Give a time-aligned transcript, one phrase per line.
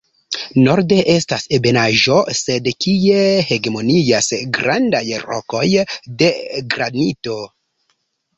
[0.67, 3.19] Norde estas ebenaĵo sed kie
[3.51, 5.63] hegemonias grandaj rokoj
[6.25, 6.33] de
[6.75, 7.39] granito.